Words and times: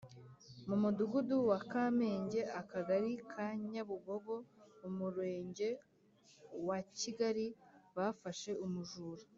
mu 0.67 0.75
Mudugudu 0.81 1.35
wa 1.49 1.59
Kamenge 1.71 2.39
Akagari 2.61 3.11
ka 3.31 3.45
Nyabugogo 3.71 4.35
Umurenge 4.87 5.67
wa 6.67 6.77
Kigali 6.99 7.45
bafashe 7.97 8.51
umujura. 8.65 9.23